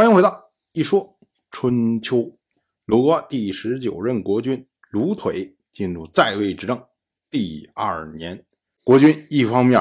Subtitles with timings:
[0.00, 1.18] 欢迎回到一说
[1.50, 2.34] 春秋。
[2.86, 6.82] 鲁国第十九任国君鲁腿进入在位执政
[7.28, 8.42] 第二年，
[8.82, 9.78] 国君一方面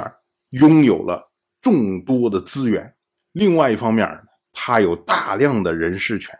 [0.50, 2.94] 拥有了众多的资源，
[3.32, 4.06] 另外一方面
[4.52, 6.36] 他有大量的人事权。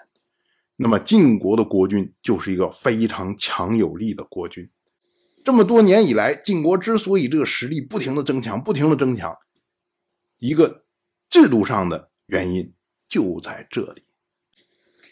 [0.76, 4.70] 那么晋国的国君就是一个非常强有力的国君。
[5.46, 9.34] 这么多年以来，晋国之所以这个实力不停的增强，不停的增强，
[10.38, 10.84] 一个
[11.30, 12.74] 制度上的原因
[13.10, 14.06] 就在这里。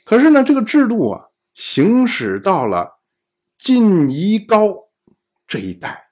[0.06, 3.02] 可是呢，这个制度啊，行使到了
[3.58, 4.90] 晋夷高
[5.48, 6.12] 这一代，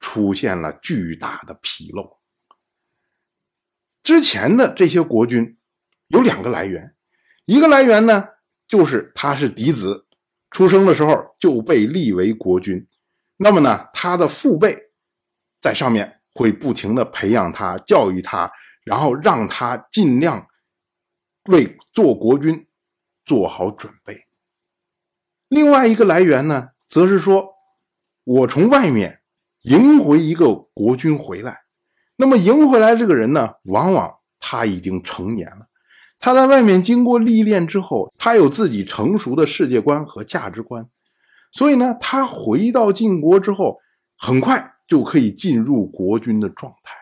[0.00, 2.18] 出现了巨大的纰漏。
[4.02, 5.56] 之前的这些国君
[6.08, 6.94] 有两个来源，
[7.46, 8.28] 一个来源呢。
[8.68, 10.08] 就是他是嫡子，
[10.50, 12.84] 出生的时候就被立为国君，
[13.36, 14.76] 那么呢，他的父辈
[15.60, 18.50] 在上面会不停的培养他、教育他，
[18.82, 20.44] 然后让他尽量
[21.46, 22.66] 为做国君
[23.24, 24.26] 做好准备。
[25.48, 27.54] 另外一个来源呢，则是说，
[28.24, 29.20] 我从外面
[29.62, 31.62] 迎回一个国君回来，
[32.16, 35.68] 那么迎回来这个人呢，往往他已经成年了。
[36.18, 40.88] 他在外面经过历练之后，他有自己成熟的世界观和价值观，
[41.52, 43.78] 所以呢，他回到晋国之后，
[44.16, 46.94] 很快就可以进入国君的状态。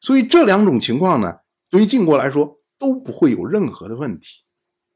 [0.00, 1.38] 所以这两种情况呢，
[1.70, 4.40] 对于晋国来说都不会有任何的问题。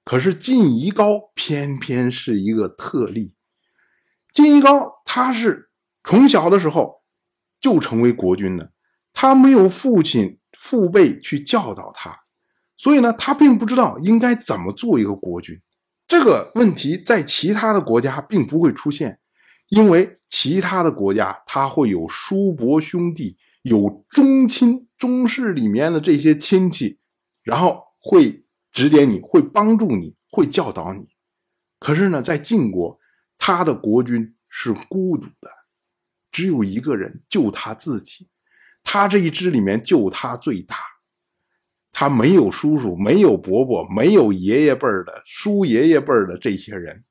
[0.04, 3.34] 可是晋夷高偏偏是一个特例。
[4.32, 5.70] 晋夷高他是
[6.02, 7.02] 从小的时候
[7.60, 8.72] 就成为国君的，
[9.12, 12.24] 他没有父亲父辈去教导他。
[12.76, 15.60] 所以呢，他并不知道应该怎么做一个国君。
[16.08, 19.20] 这个问题在其他的国家并不会出现，
[19.68, 26.98] 因为其他的国家他会有叔伯兄弟，有宗亲宗室里面的这些亲戚，
[27.46, 31.10] 然后会指点你，会帮助你，会教导你。
[31.78, 32.98] 可是呢，在晋国，
[33.38, 35.48] 他的国君是孤独的，
[36.32, 38.28] 只有一个人，就他自己。
[38.82, 40.76] 他这一支里面就他最大。
[41.92, 47.04] 他没有叔叔，没有伯伯，没有爷爷辈儿的、叔爷爷辈儿的这些人，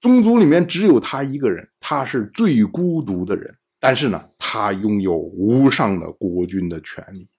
[0.00, 3.56] 宗族里面只有他一个人，他是最孤独的人。
[3.78, 7.30] 但是呢，他拥有无上的国君的权利。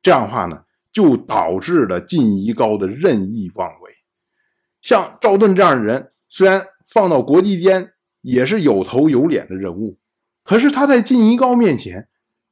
[0.00, 3.90] 这样的话呢，就导致了晋夷高的任意妄为。
[4.80, 9.98] 像赵盾这样的人，虽然放到国际间也是有头有脸的人物，
[10.44, 12.08] 可是他在晋夷高面前，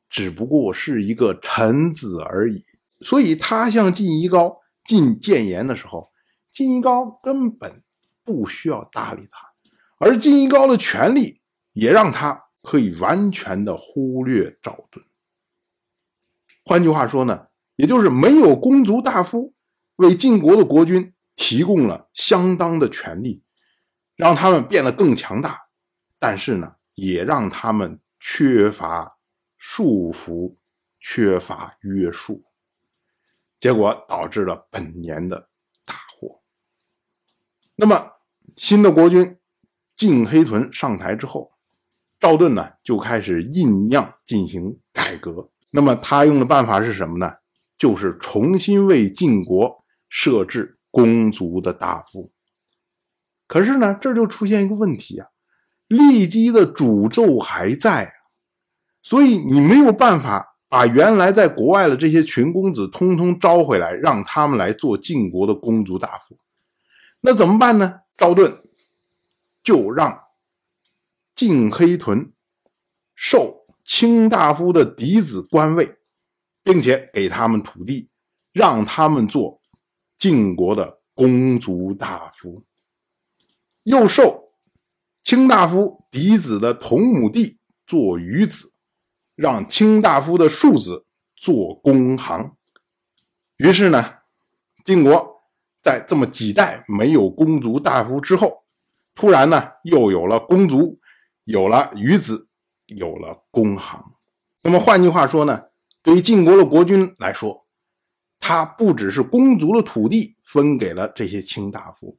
[0.09, 2.63] 只不过是一个臣子而已。
[3.01, 6.11] 所以他向晋夷高进谏言的时候，
[6.53, 7.83] 晋夷高根本
[8.25, 9.49] 不需要搭理他，
[9.99, 11.41] 而晋夷高的权力
[11.73, 15.05] 也让他可以完全的忽略赵盾。
[16.65, 17.47] 换句话说呢，
[17.81, 19.55] 也就是没有公族大夫
[19.97, 23.43] 为晋国的国君提供了相当的权力，
[24.17, 25.63] 让他们变得更强大，
[26.19, 29.17] 但是呢，也让他们缺乏
[29.57, 30.57] 束缚，
[31.01, 32.45] 缺乏约束。
[33.59, 35.49] 结果导致了本年的
[35.87, 36.43] 大祸。
[37.77, 38.13] 那么，
[38.57, 39.39] 新的国君
[39.97, 41.53] 晋黑豚上台之后，
[42.19, 45.51] 赵盾呢就开始酝酿进行改革。
[45.71, 47.37] 那么他用的办法是什么呢？
[47.81, 52.31] 就是重新为晋国设置公族的大夫。
[53.47, 55.29] 可是呢，这就出现一个问题啊，
[55.89, 58.13] 骊姬的诅咒还在，
[59.01, 60.49] 所以你没有办法。
[60.73, 66.39] 把原来在国外的这些群公子通通招回来，让他们来做晋国的公族大夫，
[67.23, 68.03] 那怎么办呢？
[68.17, 68.63] 赵盾
[69.65, 70.17] 就让
[71.35, 72.33] 晋黑豚
[73.17, 75.97] 受卿大夫的嫡子官位，
[76.63, 78.09] 并且给他们土地，
[78.53, 79.61] 让他们做
[80.19, 82.65] 晋国的公族大夫，
[83.85, 84.53] 又受
[85.23, 88.75] 卿大夫嫡子的同母弟做余子。
[89.37, 92.57] 让卿大夫的庶子做公行，
[93.57, 94.17] 于是呢，
[94.85, 95.43] 晋国
[95.83, 98.65] 在这么几代没有公族大夫之后，
[99.15, 101.01] 突然呢又有了公族，
[101.45, 102.49] 有了余子，
[102.85, 104.13] 有了公行。
[104.61, 105.63] 那么换句话说呢，
[106.03, 107.67] 对于晋国的国君来说，
[108.39, 112.19] 他不只是公族的土地分给了这些卿大夫，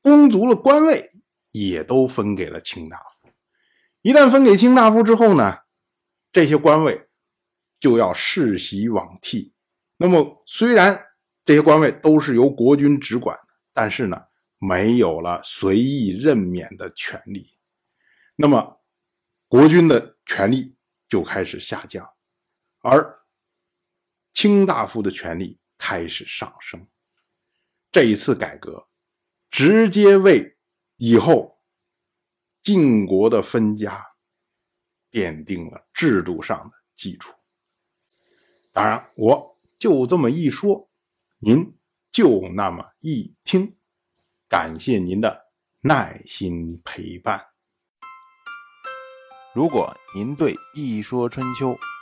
[0.00, 1.10] 公族的官位
[1.50, 3.28] 也都分给了卿大夫。
[4.00, 5.60] 一旦分给卿大夫之后呢？
[6.32, 7.08] 这些官位
[7.78, 9.52] 就要世袭罔替。
[9.98, 10.98] 那么，虽然
[11.44, 13.36] 这些官位都是由国君直管，
[13.74, 14.18] 但是呢，
[14.58, 17.52] 没有了随意任免的权利。
[18.34, 18.80] 那么，
[19.46, 20.74] 国君的权力
[21.06, 22.08] 就开始下降，
[22.82, 23.22] 而
[24.34, 26.86] 卿大夫的权力开始上升。
[27.90, 28.88] 这一次改革，
[29.50, 30.58] 直接为
[30.96, 31.60] 以后
[32.62, 34.06] 晋国的分家
[35.10, 37.34] 奠定了制度上的基础。
[38.72, 40.90] 当然，我就这么一说，
[41.38, 41.76] 您
[42.10, 43.76] 就那么一听。
[44.48, 47.46] 感谢您的耐心陪伴。
[49.54, 51.74] 如果您对《一说春秋》